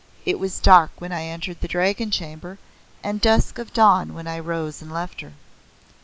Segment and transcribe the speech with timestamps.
[0.25, 2.57] It was dark when I entered the Dragon Chamber
[3.03, 5.33] and dusk of dawn when I rose and left her."